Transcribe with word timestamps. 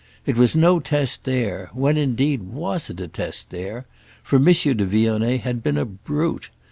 It 0.25 0.35
was 0.35 0.55
no 0.55 0.79
test 0.79 1.25
there—when 1.25 1.95
indeed 1.95 2.41
was 2.41 2.89
it 2.89 2.99
a 2.99 3.07
test 3.07 3.51
there?—for 3.51 4.39
Monsieur 4.39 4.73
de 4.73 4.83
Vionnet 4.83 5.41
had 5.41 5.61
been 5.61 5.77
a 5.77 5.85
brute. 5.85 6.49